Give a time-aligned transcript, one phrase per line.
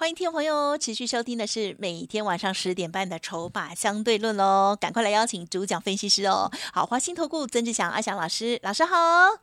[0.00, 6.48] 欢迎听众朋友持续收听的是每天晚上十点半的筹码相对论喽，赶快来邀请主讲分析师哦。
[6.72, 8.94] 好，华兴投顾曾志祥阿祥老师，老师好。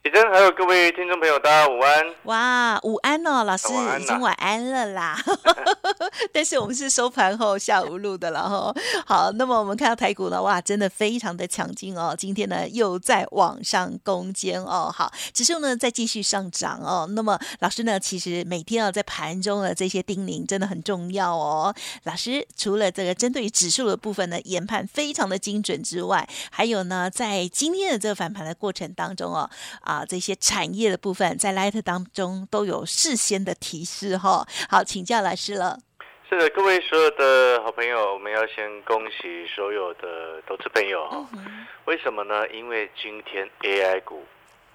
[0.03, 2.05] 李真，还有各位听众朋友，大家午安。
[2.23, 3.67] 哇，午安哦，老师
[3.99, 5.17] 已经晚安了啦。
[6.35, 8.75] 但是我们是收盘后下午录的了哈。
[9.05, 12.13] 好，那么我们看到台股呢，哇，真的非常的强劲哦。
[12.13, 14.93] 今天呢又在往上攻坚哦。
[14.93, 17.07] 好，指数呢再继续上涨哦。
[17.11, 21.73] 那么老师呢，其实每天啊在盘中的这些叮咛真的很重要哦。
[22.03, 29.49] 老师除了这个针对于指数的部分呢，研判非常的精准之外，还有呢，在今天的这个反盘的过程当中哦，
[29.79, 35.79] 啊，这些产业的部分在 Light 当中都有事先的提示哈、好，请教老师了。
[36.35, 41.25] 是的，各位所有的好朋友，我们要先恭喜所有的投资朋友哈。
[41.33, 42.45] 嗯为什么呢？
[42.49, 44.25] 因为今天 AI 股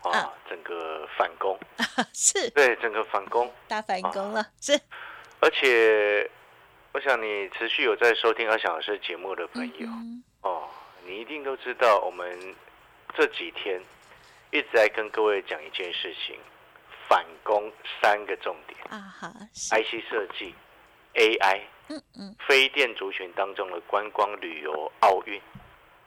[0.02, 1.58] 啊啊，整个反攻，
[2.14, 2.48] 是。
[2.50, 4.72] 对，整个反攻，大反攻了，是。
[5.40, 6.30] 而且
[6.92, 10.66] 我想你持续有在收听阿翔老师节目的朋友嗯哦，
[11.04, 12.54] 你一定都知道，我们
[13.14, 13.78] 这几天
[14.50, 16.38] 一直在跟各位讲一件事情，
[17.06, 18.80] 反攻三个重点。
[18.88, 20.54] 啊哈，：IC 设计、
[21.14, 21.60] AI。
[21.88, 25.42] 嗯嗯非电族群当中的观光旅游、奥运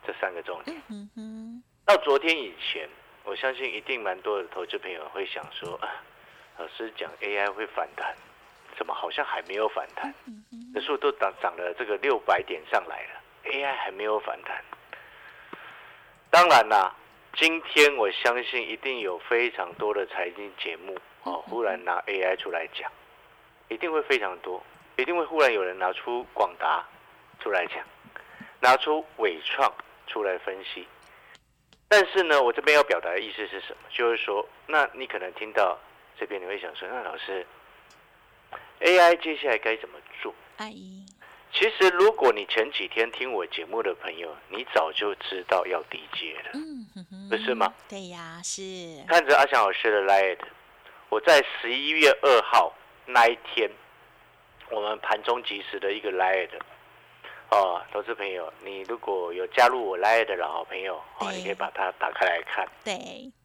[0.08, 0.82] 这三个重点。
[0.90, 2.88] 嗯哼，到昨天以前，
[3.26, 6.02] 我相信一定蛮多的投资朋友会想说，啊，
[6.58, 8.16] 老师讲 AI 会反弹，
[8.78, 10.14] 怎么好像还没有反弹？
[10.74, 14.64] 指数都涨涨了这个六百点上来了，AI 还没有反弹。
[16.30, 16.96] 当然啦，
[17.36, 22.90] 今天我相信一定有非常多的财经节目哦，忽然拿 AI 出来讲，
[23.68, 24.64] 一定会非常多，
[24.98, 26.86] 一定会忽然有人拿出广达
[27.40, 27.78] 出来讲，
[28.60, 29.74] 拿出伟创
[30.08, 30.88] 出来分析。
[31.88, 33.90] 但是呢，我这边要表达的意思是什么？
[33.90, 35.78] 就是说，那你可能听到
[36.20, 37.46] 这边你会想说，那老师
[38.80, 40.34] ，AI 接下来该怎么做？
[40.58, 41.06] 阿姨，
[41.52, 46.52] 其实，如果你前几天听我节目的朋友，你早就知道要低阶了。
[46.54, 47.72] 嗯哼哼，不是吗？
[47.88, 48.62] 对呀，是，
[49.08, 50.40] 看着阿翔老师的 Light，
[51.10, 52.74] 我在十一月二号
[53.06, 53.70] 那一天，
[54.74, 56.50] 我们盘中及时的一个 Light，
[57.52, 62.68] 哦，投资朋友，你如果有加入我 Light 的好朋友，哦，你可以把它打开来看。
[62.84, 62.96] 对，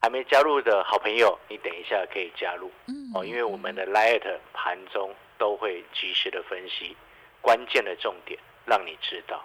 [0.00, 4.22] 还没加入的好朋友，你等一下可以加入嗯哦，因为我们的 Light
[4.54, 6.96] 盘中都会及时的分析
[7.42, 9.44] 关键的重点，让你知道。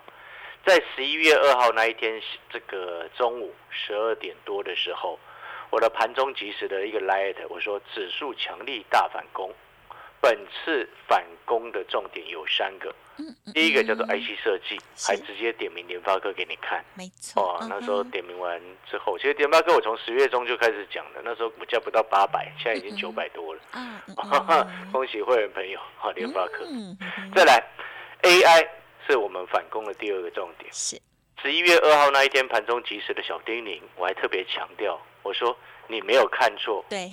[0.66, 5.20] 在十一月二号那一天，这个中午十二点多的时候，
[5.70, 9.52] 我的盘中及时的一个 Light，我说指数强力大反攻，
[10.24, 12.96] 本次反攻的重点有三个，
[13.54, 16.82] 第一个叫做嗯 IC 设计，是还直接点名联发科给你看。
[16.96, 18.58] 没错，那时候哼点名完
[18.90, 23.62] 之后，其实联发科我从十月中就开始讲了，那时候股价不到八百，现在已经嗯九百多了。
[24.94, 26.66] 恭喜会员朋友哈，联发科。
[27.36, 27.62] 再来
[28.22, 28.66] ，AI
[29.06, 30.72] 是我们反攻的第二个重点。
[30.72, 30.98] 是，
[31.42, 35.58] 十一月二号那一天盘中及时的小叮咛，我还特别强调，我说
[35.88, 37.10] 你没有看错，对，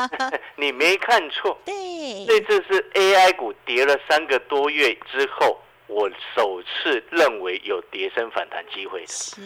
[0.56, 9.06] 你没看错， 对，这次是 AI 股跌了三个多月之后，我首次认为有跌升反弹机会的。
[9.06, 9.40] 是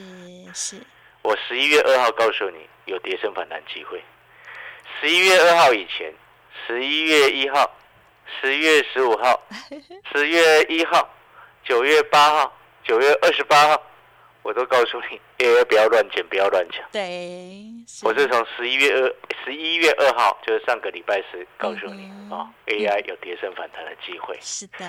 [0.55, 0.77] 是，
[1.23, 4.03] 我十一月二号告诉你有跌升反弹机会，
[5.01, 6.13] 十一月二号以前，
[6.67, 7.71] 十一月一号、
[8.41, 9.43] 十月十五号、
[10.15, 11.09] 十月一号、
[11.65, 13.83] 九月八号、九月二十八号，
[14.45, 16.85] 我都告诉你，AI 不要乱捡，不要乱抢。
[16.93, 17.65] 对，
[18.03, 18.29] 我是。
[18.29, 24.39] 从十一月二十一月二号，就是上个礼拜四告诉你嗯啊、AI 有跌升反弹的机会。
[24.43, 24.85] 是的，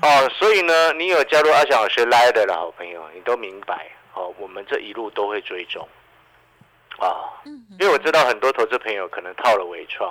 [0.00, 5.86] 哦，所以呢，你有加入阿翔老师来的好朋友，你都明白哦，我们这一路都会追踪
[6.98, 10.10] 啊，嗯，因为我知道很多投资朋友可能套了伟创，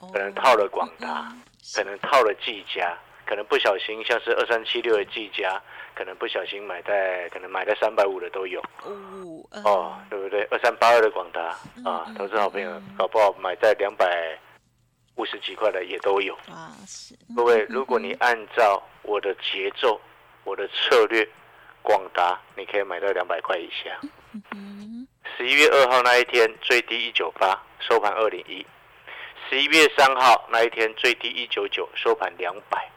[0.00, 1.42] 哦可能套了广达，嗯
[1.76, 2.98] 可能套了技嘉，
[3.28, 5.62] 可能不小心像是二三七六的技嘉，
[5.94, 10.42] 可能不小心买在可能买在三百五的都有哦哦，对不对？
[10.50, 11.42] 二三八二的广达
[11.84, 14.38] 啊嗯，投资好朋友嗯搞不好买在两百
[15.16, 16.34] 五十几块的也都有。
[16.48, 20.00] 啊是，各位，如果你按照我的节奏、
[20.44, 21.28] 我的策略，
[21.82, 24.00] 广达你可以买到两百块以下。
[24.52, 28.64] 嗯十一月二号那一天最低一九八，收盘二零一；
[29.50, 32.90] 十一月三号那一天最低一九九，收盘两百。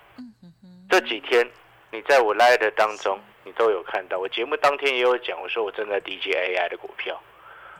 [0.91, 1.49] 这几天
[1.89, 4.19] 你在我 live 当中，你都有看到。
[4.19, 7.17] 我节目当天也有讲，我说我正在低接 AI 的股票。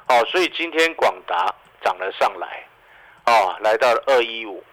[0.07, 1.53] 哦，所以今天广达
[1.83, 2.65] 涨了上来，
[3.25, 4.63] 哦，来到了二一五，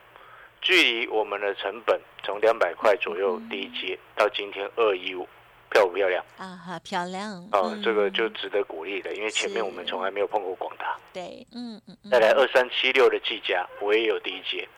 [0.60, 5.28] 距离我们的成本从两百块左右低接到今天二一五，
[5.70, 6.24] 漂不漂亮？
[6.36, 10.96] 啊，好漂亮哦，嗯这个就值得鼓励的，因为前面我们从来没有碰过广达。
[11.12, 14.68] 对，嗯再来二三七六的技嘉，我也有低阶。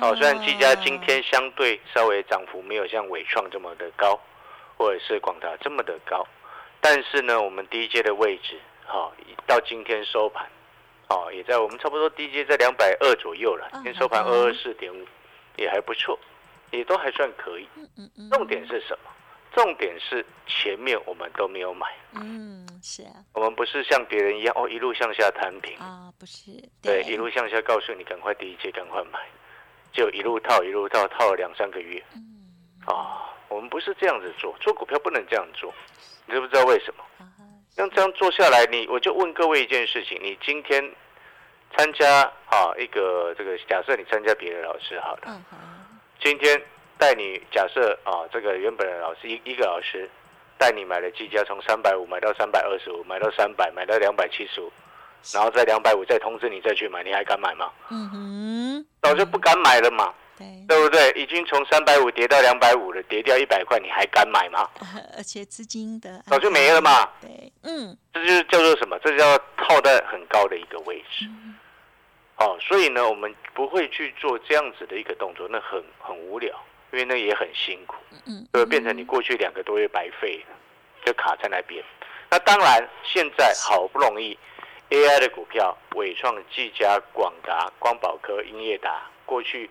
[0.00, 4.18] 哦，虽然技嘉今天相对稍微涨幅没有像伟创这么的高，
[4.76, 6.26] 或者是广达这么的高，
[6.80, 9.12] 但是呢，我们低阶的位置，好、
[9.46, 10.48] 到今天收盘，
[11.08, 15.06] 哦，也在我们差不多低阶在两百二左右了，嗯今天收盘二二四点五，
[15.56, 16.18] 也还不错，
[16.70, 17.68] 也都还算可以。
[18.30, 19.10] 重点是什么？
[19.52, 23.10] 重点是前面我们都没有买，嗯是啊。
[23.34, 29.18] 我们不是像别人一样哦，一路向下摊平，啊不是对，一路向下告诉你赶快低阶，赶快买，
[29.92, 32.02] 就一路套一路套，套了两三个月。
[32.14, 32.26] 嗯
[32.86, 35.72] 啊，我们不是这样子做，做股票不能这样做，
[36.26, 37.04] 你知不知道为什么？
[37.18, 37.28] 啊
[37.76, 40.82] 像这样做下来，你我就问各位一件事情：你今天
[41.76, 45.40] 参加啊一个这个，假设你参加别的老师好了，
[46.20, 46.60] 今天
[46.98, 50.10] 带你假设啊这个原本的老师一一个老师
[50.58, 54.70] 带你买了技嘉，从三百五买到三百二十五，买到三百，买到两百七十五，
[55.32, 57.70] 然后在两百五再通知你再去买，你还敢买吗？
[57.90, 61.10] 嗯哼早就不敢买了嘛，对，对不对？
[61.12, 64.68] 已经从三百五跌到两百五了，跌掉一百块，你还敢买吗？
[65.16, 67.08] 而且资金的早就没了嘛。
[67.20, 68.98] 对，嗯这就是叫做什么？
[69.00, 71.28] 这叫套在很高的一个位置。
[72.36, 76.54] 哦，所以呢，我们不会去做这样子的一个动作，那很很无聊，
[76.90, 77.96] 因为那也很辛苦，
[78.26, 80.56] 嗯，就会变成你过去两个多月白费了，
[81.04, 81.84] 就卡在那边。
[82.30, 84.38] 那当然，现在好不容易
[84.90, 89.70] AI 的股票，伟创、技嘉、广达、光宝科、英业达，过去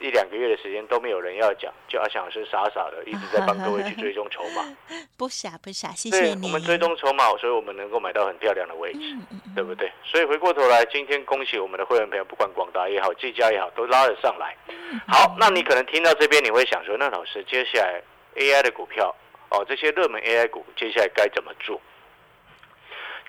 [0.00, 4.64] 一两个月的时间都没有人要讲，就阿翔老师傻傻的一直在帮各位去追踪筹码。
[5.18, 6.46] 不傻不傻，谢对谢，你。
[6.46, 9.00] 我们追踪筹码，所以我们能够买到很漂亮的位置。
[9.00, 9.90] 嗯嗯嗯对不对？
[10.04, 14.56] 所以回过头来，今天恭喜我们的会员朋友，不管广达也好，技嘉也好，都拉了上来。
[14.68, 18.00] 嗯好，那你可能听到这边，你会想说，那老师接下来
[18.36, 19.14] AI 的股票
[19.50, 21.80] 哦，这些热门 AI 股接下来该怎么做？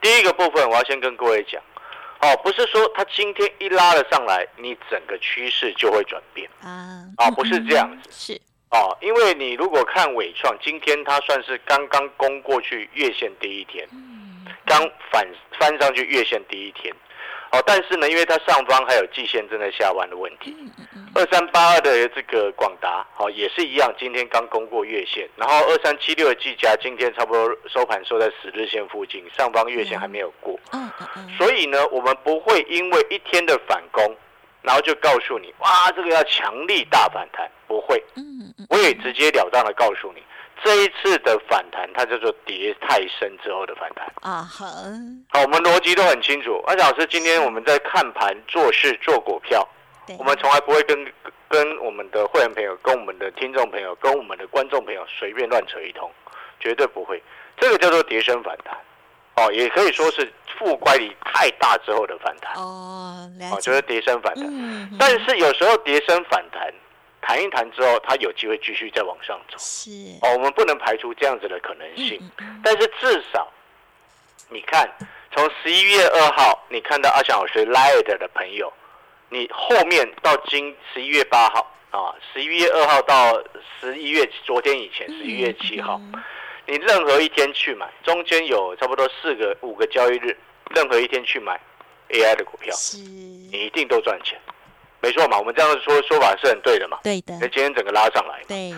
[0.04, 1.62] 第一个部分，我要先跟各位讲，
[2.20, 8.10] 哦，不是说它今天一拉了上来，你整个趋势就会转变啊啊，不是这样子。
[8.12, 13.88] 是哦，因为你如果看伟创，今天它算是刚刚攻过去月线第一天，
[14.66, 14.78] 刚
[15.10, 15.26] 反
[15.58, 16.94] 翻上去月线第一天。
[17.54, 20.56] 哦，但是呢，因为它上方还有季线正在下弯的问题，
[21.14, 31.30] 二三八二的这个广达，好、也是一样，今天刚攻过月线，然后二三七六的技嘉今天差不多收盘收在十日线附近，上方月线还没有过，嗯嗯嗯。
[31.38, 34.04] 所以呢，我们不会因为一天的反攻，
[34.64, 38.04] 然后就告诉你，哇，这个要强力大反弹，不会。
[38.16, 40.24] 嗯嗯我也直截了当的告诉你，
[40.64, 44.06] 这一次的反弹，它叫做跌太深之后的反弹。
[44.22, 44.66] 啊好
[45.30, 46.64] 好，我们逻辑都很清楚。
[46.66, 49.68] 而且老师，今天我们在看盘、做事、做股票，
[50.18, 51.14] 我们从来不会跟
[51.50, 56.10] 跟我们的会员朋友、跟我们的听众朋友、跟我们的观众朋友随便乱扯一通，
[56.60, 57.22] 绝对不会。
[57.58, 58.76] 这个叫做跌升反弹，
[59.36, 64.46] 哦，也可以说是负乖离太大之后的反弹，哦了哦，解，就是跌升反弹。
[64.46, 66.74] 嗯嗯但是有时候跌升反弹，
[67.26, 69.58] 弹一谈之后，它有机会继续再往上走。
[69.58, 69.90] 是。
[70.22, 73.52] 哦，我们不能排除这样子的可能性，嗯嗯但是至少，
[74.50, 74.90] 你看，
[75.32, 78.72] 从十一月二号，你看到阿翔老师 Light 的朋友，
[79.30, 83.42] 你后面到今十一月八号啊，十一月二号到
[83.80, 86.22] 十一月昨天以前十一月七号，嗯
[86.66, 90.38] 你任何一天去买，中间有差不多四个五个交易日，
[90.74, 91.60] 任何一天去买
[92.10, 92.74] AI 的股票，
[93.52, 94.40] 你一定都赚钱，
[95.04, 95.38] 没错嘛？
[95.38, 96.98] 我们这样说说法是很对的嘛？
[97.04, 98.74] 对的那，今天整个拉上来，对，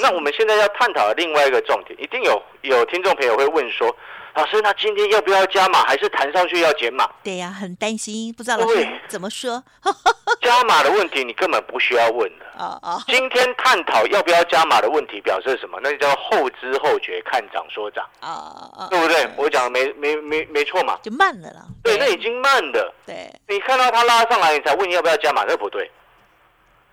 [0.00, 3.96] 那我们现在要探讨的另外一个重点，一定有有听众朋友会问说，
[4.38, 7.10] 老师，那今天要不要加码，还是弹上去要减码？
[7.24, 9.60] 对呀，很担心，不知道老师怎么说
[10.40, 12.46] 加码的问题你根本不需要问的。
[12.56, 15.80] 啊啊，今天探讨要不要加码的问题，表示什么？
[15.82, 18.30] 那就叫后知后觉，看涨说涨，啊
[18.78, 19.28] 啊，对不对？
[19.36, 20.96] 我讲的没没没没错嘛？
[21.02, 22.94] 就慢了啦，对，那已经慢的。
[23.04, 25.90] 对，你看到它拉上来，你才问要不要加码，这不对。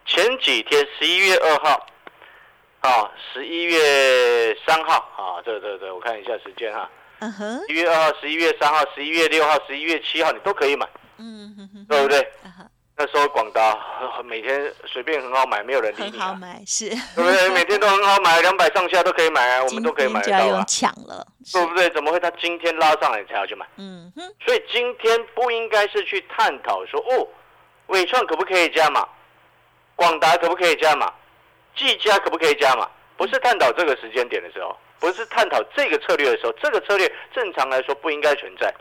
[0.07, 1.85] 前几天十一月二号，
[2.81, 12.27] 啊，十一月三号，啊，这这这，我看一下时间哈，嗯哼，一月二号、十一月三号、十一月六号、十一月七号，你都可以买，嗯对不对？
[12.98, 17.50] 那时候广达呃每天随便很好买，没有人理你、啊，好买，是，对不对？
[17.50, 21.89] 每天都很好买，两百上下都可以买啊， 我们都可以买今天就要用得到啊，抢了，对不对？
[21.89, 23.65] 怎么会他今天拉上来你才要去买？
[23.75, 27.27] 嗯哼，所以今天不应该是去探讨说哦，
[27.88, 29.05] 伟创可不可以加码，
[29.98, 31.12] 广达可不可以加码，
[31.75, 32.89] 技嘉可不可以加码？
[33.17, 38.74] 不是探讨这个时间点的时候，不是探讨这个策略的时候，这个策略正常来说不应该存在。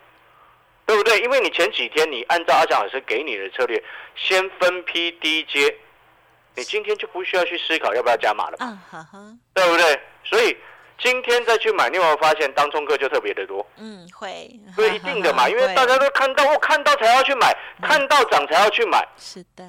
[0.87, 1.19] 对不对？
[1.21, 3.83] 因为你前几天你按照阿强老师给你的策略，
[4.17, 5.75] 先分批低接，
[6.55, 9.19] 你今天就不需要去思考要不要加码了，啊哈哈，
[9.55, 9.99] 对不对？
[10.25, 10.55] 所以
[10.99, 13.67] 今天再去买，你有没有发现当中客就特别的多？
[13.79, 19.09] 嗯，会，所以一定的嘛， 因为大家都看到，我看到才要去买，看到涨才要去买。
[19.17, 19.65] 是的，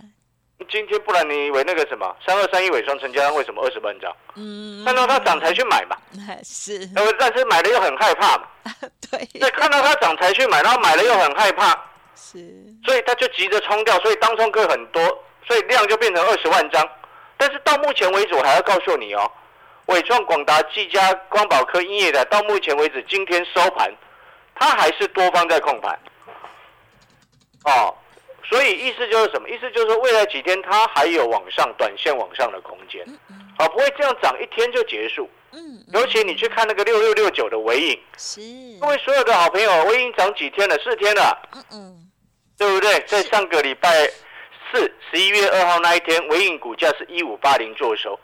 [0.70, 2.16] 今天不然你以为那个什么？
[2.26, 3.62] 三二三一尾双成交量为什么？
[3.64, 4.16] 二十万张？
[4.36, 5.98] 嗯，看到它涨才去买嘛，
[6.44, 8.48] 是，呃，但是买了又很害怕嘛，
[9.12, 11.72] 对，对，看到它涨才去买，然后买了又很害怕，
[12.16, 12.40] 是，
[12.86, 15.02] 所以他就急着冲掉，所以当冲客很多，
[15.46, 16.90] 所以量就变成二十万张。
[17.38, 19.30] 但是到目前为止，我还要告诉你哦，
[19.88, 23.94] 伟创、广达、技嘉、光宝科、英业的，到目前为止今天收盘，
[24.56, 26.00] 它还是多方在控盘。
[27.66, 27.94] 哦，
[28.50, 29.50] 所以意思就是什么？
[29.50, 33.04] 意思就是说未来几天它还有往上、短线往上的空间，
[33.58, 35.30] 啊，不会这样涨一天就结束。
[35.52, 38.42] 嗯，尤其你去看那个六六六九的尾影，是，
[38.80, 40.78] 各位所有的好朋友，尾影涨几天了？
[40.80, 41.50] 四天了。
[41.54, 42.12] 嗯嗯，
[42.58, 43.00] 对不对？
[43.08, 43.90] 在上个礼拜
[44.72, 48.20] 四，十一月二号那一天，尾影股价是一五八零做收，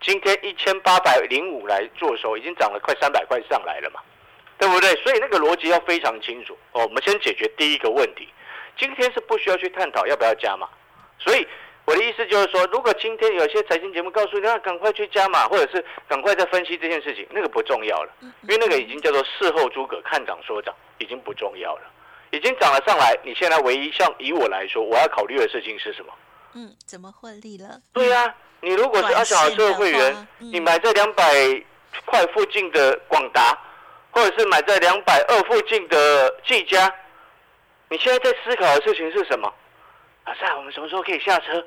[0.00, 4.00] 今天一千八百零五来做收，已经涨了快三百块上来了嘛，
[4.56, 4.94] 对不对？
[5.02, 6.84] 所以那个逻辑要非常清楚哦。
[6.84, 8.28] 我们先解决第一个问题，
[8.76, 10.68] 今天是不需要去探讨要不要加码，
[11.18, 11.46] 所以
[11.84, 18.12] 我的意思就是说，如果今天有些财经节目告诉你，那赶快去加码，或者是赶快再分析这件事情，那个不重要了，
[18.42, 21.82] 因为那个已经叫做事后诸葛，看涨说涨，已经不重要了。
[22.32, 26.12] 已经涨了上来，你现在唯一像以我来说，我要考虑的事情是什么？
[26.54, 27.80] 嗯，怎么获利了？
[27.92, 31.24] 对呀、你如果是阿小老师的会员你买在两百
[32.04, 33.58] 块附近的广达，
[34.12, 36.92] 或者是买在两百二附近的技嘉，
[37.90, 39.52] 你现在在思考的事情是什么？
[40.24, 41.66] 老师啊，我们什么时候可以下车？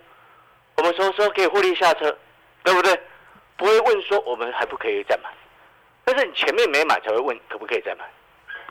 [0.78, 2.18] 我们什么时候可以获利下车？
[2.64, 2.98] 对不对？
[3.58, 5.30] 不会问说我们还不可以再买，
[6.06, 8.06] 但是你前面没买才会问可不可以再买。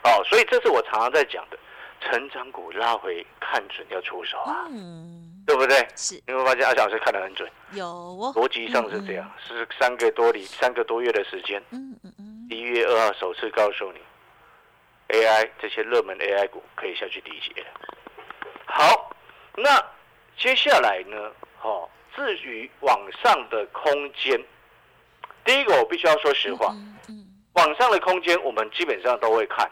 [0.03, 1.57] 哦，所以这是我常常在讲的，
[2.01, 5.87] 成长股拉回看准要出手啊，嗯，对不对？
[5.95, 13.99] 是你会发现阿小老师看得很准，有哦，逻辑上是这样，是三个多里三个多月的时间，嗯嗯嗯，一月二号首次告诉你
[15.09, 17.67] ，AI 这些热门 AI 股可以下去低接了。
[18.65, 19.15] 好，
[19.55, 19.83] 那
[20.37, 21.31] 接下来呢？
[21.61, 24.43] 哦，至于往上的空间，
[25.45, 26.75] 第一个我必须要说实话，
[27.53, 29.69] 往上的空间我们基本上都会看。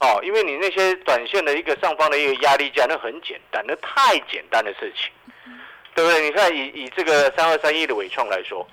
[0.00, 5.10] 哦，因为你那些短线的一个上方的一个压力价，那很简单，那太简单的事情，
[5.94, 6.20] 对不对？
[6.22, 8.66] 你看以以这个三二三一的伟创来说，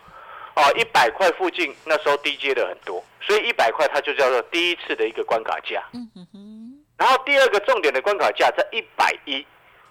[0.55, 5.83] 哦，一百块附近那时候低阶的很多，所以一百块它就叫做第一次的一个关卡价。
[5.93, 9.45] 嗯哼哼，然后第二个重点的关卡价在一百一，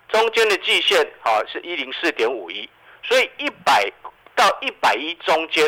[0.08, 2.68] 中间的季线啊是一零四点五一，
[3.02, 3.90] 所以一百
[4.36, 5.66] 到一百一中间，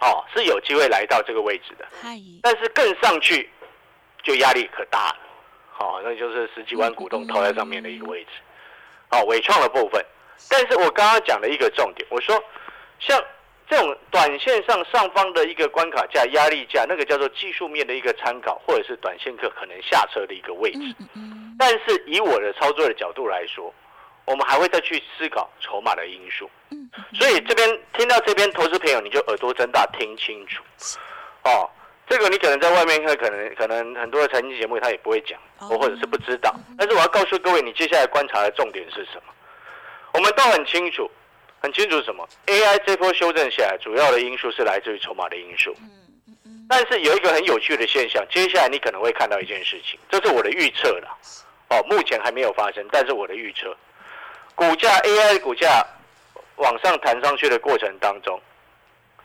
[0.00, 1.86] 哦是有机会来到这个位置的。
[2.00, 3.50] 嗨，但是更上去
[4.22, 5.16] 就压力可大了，
[5.70, 8.30] 好、那就是十几万股东投在上面的一个位置，
[9.10, 10.02] 好、伟创的部分。
[10.48, 12.42] 但是我刚刚讲了一个重点，我说
[12.98, 13.22] 像
[13.68, 20.94] 这种短线上上方的一个关卡价、压力价，那个叫做技术面的一个参考，或者是短线客可能下车的一个位置。
[21.58, 23.72] 但是以我的操作的角度来说，
[24.26, 26.50] 我们还会再去思考筹码的因素。
[26.70, 30.62] 嗯所以这边听到这边投资朋友，你就耳朵睁大听清楚。
[31.44, 31.68] 哦，
[32.06, 36.54] 这个你可能在外面看，可能可能很多的财经节目他也不会讲，哦或或者是不知道。
[36.76, 39.32] 但是我要告诉各位，你接下来观察的重点是什么？
[40.14, 41.10] 我们都很清楚，
[41.62, 45.74] 很清楚什么？AI 这波修正下来，主要的因素是来自于筹码的因素。
[45.78, 45.90] 嗯
[46.68, 51.18] 但是有一个很有趣的现象，接下来你可能会看到一件事情，这是我的预测了。
[51.68, 53.76] 哦，目前还没有发生，但是我的预测，
[54.54, 55.84] 股价 AI 的股价
[56.56, 58.40] 往上弹上去的过程当中，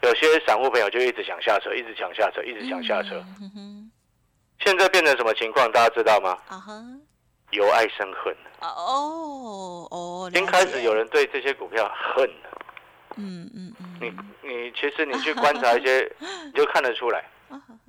[0.02, 3.24] 有些散户朋友就一直想下车，一直想下车，一直想下车。
[3.40, 3.92] 嗯哼，
[4.60, 5.72] 现在变成什么情况？
[5.72, 6.38] 大家知道吗？
[6.50, 6.84] 啊哈，
[7.52, 12.26] 由爱生恨，啊哦哦，已经开始有，人对这些股票恨。
[12.26, 12.50] 了。
[13.16, 16.12] 嗯嗯嗯，你你其实你去观察一些，
[16.46, 17.26] 你就看得出来，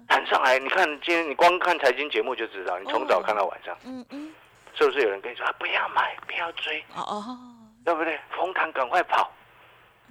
[0.06, 3.76] 弹上来，你看今天你光看财经节目就知道，你从早看到晚上。
[3.84, 4.32] 嗯嗯，
[4.74, 7.38] 是不是有人跟你说啊，不要买，不要追，哦哦，
[7.84, 8.18] 对不对？
[8.36, 9.30] 逢弹赶快跑。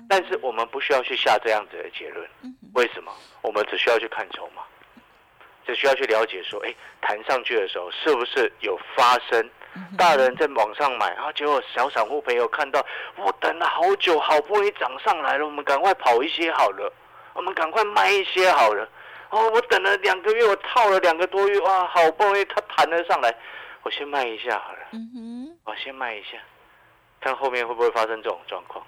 [0.07, 2.29] 但是我们不需要去下这样子的结论，
[2.75, 3.11] 为什么？
[3.41, 4.61] 我们只需要去看筹码，
[5.67, 9.49] 只需要去了解说，哎，弹上去的时候是不是有发生
[9.97, 12.83] 大人在网上买，然后结果小散户朋友看到，
[13.17, 16.91] 我等了好久，好不容易涨上来了，我们赶快跑一些好了，
[17.33, 18.87] 我们赶快卖一些好了。
[19.29, 23.35] 哦，我等了两个月，我套了两个多月，哇，好不容易它弹了上来，
[23.83, 24.79] 我先卖一下好了。
[24.93, 26.37] 嗯哼，我先卖一下，
[27.19, 28.85] 看后面会不会发生这种状况。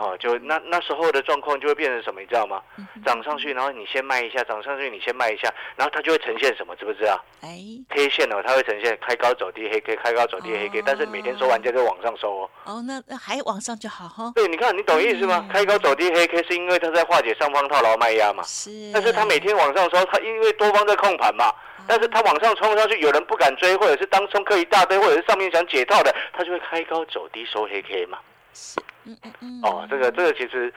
[0.00, 2.62] 哦，就那那时候的状况就会变成什么，你知道吗？
[3.04, 7.22] 涨上去，然后你先卖一下，涨上去你先卖一下，然后它就会呈现什么，知不知道？
[7.42, 7.58] 哎
[7.90, 12.50] ，K 线哦，它会呈现开高走低黑 K，开高走低黑 K，、哦但是每天收完价就往上收哦。
[12.64, 14.32] 哦，那那还往上就好哈。
[14.34, 15.44] 对，你看你懂意思吗？
[15.46, 21.52] 嗯开高走低黑 K 是因为它在化解上方套牢卖压嘛，是，但是它每天往上收，它因为多方在控盘嘛，
[21.86, 28.18] 但是它往上冲上去，有人不敢追，或者是当冲客一大堆，或者是上面想解套的，它就会开高走低收黑 K 嘛。
[29.04, 30.72] 嗯嗯嗯，哦，这个这个其实，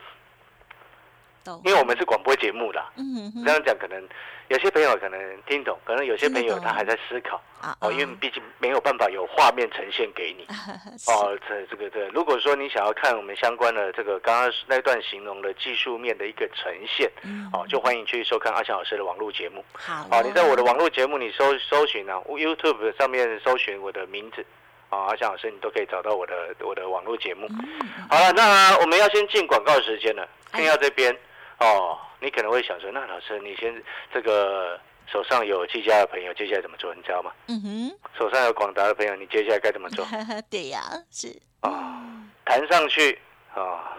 [1.63, 4.01] 因为我们是广播节目啦，嗯嗯这样讲可能
[4.47, 10.45] 有些朋友可能听懂，可能有些朋友他还在思考啊哦，因为毕竟没有办法有画面呈现给你。
[11.07, 17.49] 哦，哦，这这个对，如果说你想要看我们相关的这个刚刚那段形容的技术面的一个呈现，嗯。
[17.51, 19.63] 哦，就欢迎去收看阿翔老师的网络节目。
[19.73, 24.45] 好哦，你在我的网络节目你搜搜寻啊，YouTube 上面搜寻我的名字。
[24.93, 27.47] 啊，阿翔老师，你都可以找到我的我的网络节目。
[27.49, 30.27] 嗯好了，那我们要先进广告时间了。
[30.51, 31.11] 哎听到这边，
[31.59, 33.73] 哦，你可能会想说，那老师，你先
[34.13, 34.79] 这个
[35.11, 36.93] 手上有技嘉的朋友，接下来怎么做？
[36.93, 37.31] 你知道吗？
[37.47, 40.05] 嗯哼，手上有广达的朋友，你接下来该怎么做？
[40.51, 42.03] 对呀，是，啊，
[42.45, 43.17] 弹上去
[43.55, 43.97] 啊，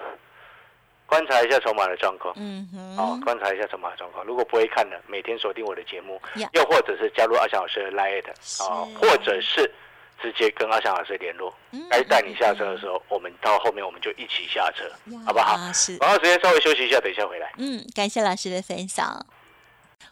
[1.07, 2.33] 观察一下筹码的状况。
[2.37, 4.25] 嗯哼哦哼，，观察一下筹码的状况。
[4.25, 6.21] 如果不会看的，每天锁定我的节目，
[6.53, 9.69] 又或者是加入阿翔老师的 Line 是啊，或者是
[10.21, 11.55] 直接跟阿翔老师联络。
[11.73, 14.85] 嗯该带你下车的时候，我们到后面我们就一起下车，
[15.27, 15.57] 好不好？
[15.59, 17.53] 呀是，广告时间稍微休息一下，等一下回来。
[17.59, 19.27] 嗯，感谢老师的分享。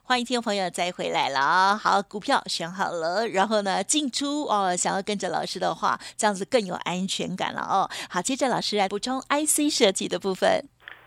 [0.05, 1.77] 欢迎听众朋友再回来了啊！
[1.77, 7.89] 好，股票选好了，然后呢进出哦，想要跟着老师的话，这样子更有安全感了哦。
[8.11, 10.65] 好，接着老师来补充 IC 设计的部分。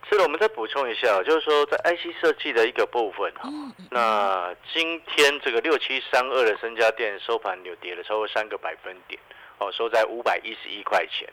[0.10, 9.20] 是的，我们再补充一下，就是说在 IC 设计的一个部分哈，嗯那今天这个六七三二的深家电收盘有跌了超过三个百分点，
[9.58, 11.28] 哦，收在五百一十一块钱。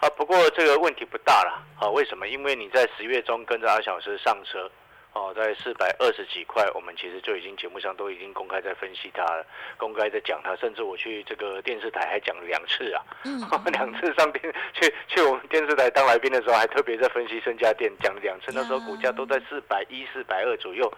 [0.00, 2.28] 啊，不过这个问题不大啦，啊，为什么？
[2.28, 4.70] 因为你在十月中跟着阿小师上车，
[5.16, 9.46] 哦，在四百二十几块，我们其实就已经节目上都已经公开在分析它了，
[9.78, 13.40] 公开在讲它，甚至我去这个电视台还讲了两次啊，嗯，
[13.72, 20.92] 两次上电去去我们电视台当来宾的时候，还特别在分析身家电讲了两次，那时候股价都在四百一、四百二左右。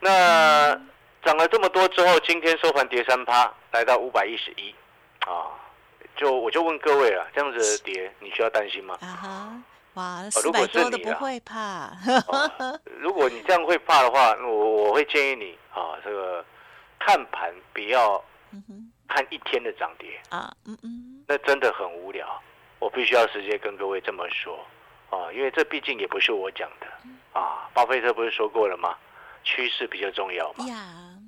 [0.00, 0.80] 那
[1.24, 4.72] 涨了这么多之后，今天收盘跌三趴，来到五百一十一，
[5.26, 5.50] 啊，
[6.14, 8.96] 就我就问各位了，这样子的跌，你需要担心吗？
[10.00, 11.92] 哇，四如果百多的是你啦不会怕，
[12.26, 16.42] 哦如果你这样会怕的话，我我会建议你啊，这个
[16.98, 18.22] 看盘不要
[19.06, 22.26] 看一天的涨跌，啊，嗯嗯，那真的很无聊。
[22.78, 24.58] 我必须要直接跟各位这么说
[25.10, 26.86] 啊，因为这毕竟也不是我讲的
[27.38, 27.68] 啊。
[27.74, 28.96] 巴菲特不是说过了吗？
[29.44, 30.64] 趋势比较重要嘛，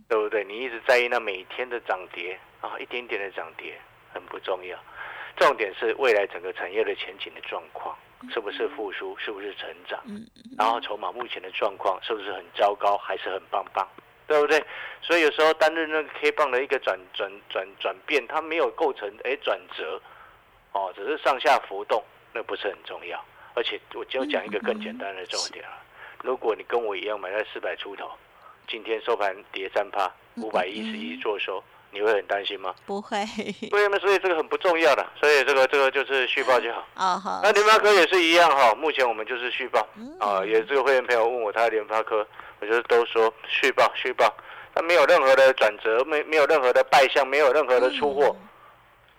[0.08, 0.42] 对不对？
[0.44, 3.78] 你一直在意那每天的涨跌啊，一点点的涨跌
[4.14, 4.78] 很不重要，
[5.36, 7.94] 重点是未来整个产业的前景的状况
[8.30, 10.26] 是不是复苏，是不是成长，嗯
[10.58, 13.86] 然后筹码目前的状况是不是很糟糕，还是很棒棒，
[14.26, 14.62] 对不对？
[15.00, 20.00] 所以有时候单日那个 K 棒的一个转转转转变，它没有构成哎转折，
[20.72, 23.22] 哦，只是上下浮动，那不是很重要。
[23.54, 25.82] 而且我就讲一个更简单的重点啊，
[26.22, 28.10] 如果你跟我一样买在四百出头，
[28.68, 32.74] 今天收盘跌三趴，五百一十一做收，你会很担心吗？
[32.86, 33.24] 不会，
[33.70, 33.98] 对吗？
[33.98, 36.86] 所以这个很不重要的，所以这个这个就是续报就好。
[36.94, 39.86] 啊 好，那联发科也是一样哈，目前我们就是续报。
[39.96, 40.16] 嗯。
[40.18, 42.26] 啊，也这个会员朋友问我他的联发科，
[42.60, 44.34] 我就都说续报续报，
[44.74, 48.34] 它没有任何的转折，没没有任何的败相，没有任何的出货，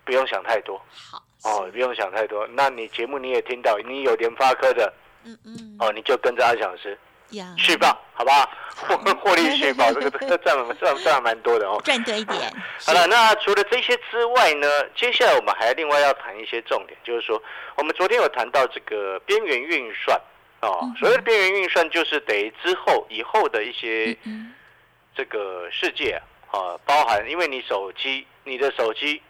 [0.04, 0.76] 不用想太多。
[1.10, 2.46] 好，哦，不用想太多。
[2.48, 4.92] 那你节目你也听到，你有联发科的
[5.24, 6.98] 嗯嗯，哦，你就跟着阿翔老师呀，
[7.56, 8.50] 续报，好不好？
[8.76, 11.80] 获获利续报， 这个这个赚赚赚蛮多的哦。
[11.84, 12.52] 赚多一点，
[12.84, 17.40] 好了，那除了这些之外呢，接下来我们还另外要谈一些重点，就是说，
[17.76, 20.20] 我们昨天有谈到这个边缘运算
[20.60, 24.52] 哦，所谓的边缘运算就是等于之后以后的一些嗯
[25.14, 29.22] 这个世界啊，包含因为你手机、你的手机、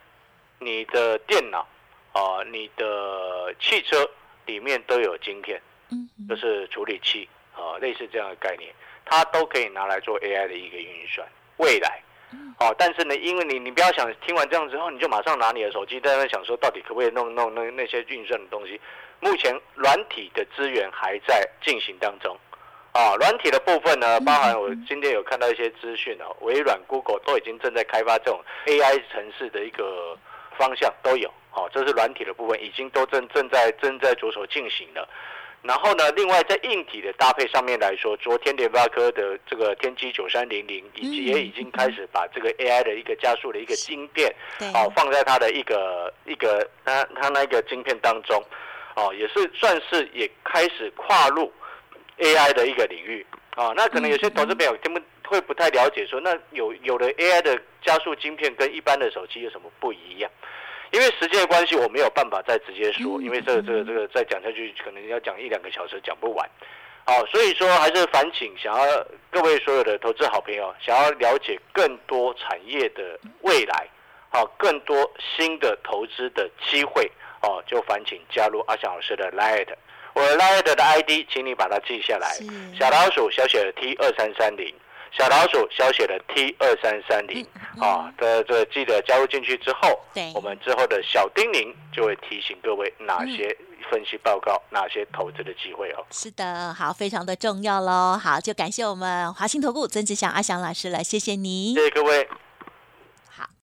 [0.58, 1.66] 你的电脑
[2.12, 4.08] 啊、你的汽车
[4.46, 8.72] 里面都有晶片，嗯就是处理器啊，类似这样的概念，
[9.04, 11.26] 它都可以拿来做 AI 的一个运算。
[11.58, 12.02] 未来，
[12.58, 18.80] 哦，但是呢，因为你你不要想听完这样之后，你就马上拿你的手机在那想说，到底可不可以弄弄那那些运算的东西？
[19.20, 22.36] 目前软体的资源还在进行当中。
[22.92, 30.16] 啊，软体的部分呢，包含我今天有看到一些资讯啊，微软、Google 都已经正在开发这种 AI 城市的一个
[30.56, 31.28] 方向都有。
[31.50, 35.08] 好、这是软体的部分，已经都正正在正在着手进行了。
[35.64, 48.40] 然后呢，另外在硬体的搭配上面来说，昨天联发科的这个天玑九三零零，以及也已经开始把这个 AI 的一个加速的一个晶片，对，哦，放在它的一个一个它它那个晶片当中。
[48.96, 51.52] 哦，也是算是也开始跨入
[52.18, 53.72] AI 的一个领域啊。
[53.74, 60.30] 那可能有些投资朋友他们会不太了解，说那有有的 AI 的加速晶片跟一般的手机有什么不一样？
[60.94, 66.48] 因为时间的关系，我没有办法再直接说，因为这个这个这个再讲下去，可能要讲一两个小时讲不完。
[67.04, 73.88] 好，所以说还是烦请想要各位所有的投资好朋友，想要了解更多产业的未来，
[74.30, 77.10] 好，更多新的投资的机会，
[77.42, 79.66] 哦，就烦请加入阿翔老师的 Light，
[80.14, 82.38] 我的 Light 的 ID，请你把它记下来，
[82.78, 84.72] 小老鼠小写的 T 二三三零。
[85.16, 87.46] 小老鼠小写的 T 二三三零
[87.80, 90.00] 啊，这这记得加入进去之后，
[90.34, 93.56] 我们之后的小叮咛就会提醒各位哪些
[93.90, 96.04] 分析报告，哪些投资的机会哦。
[96.10, 98.18] 是的，好，非常的重要喽。
[98.20, 102.28] 好，就感谢我们华兴投顾曾志祥阿祥老师了，谢谢你，谢谢各位。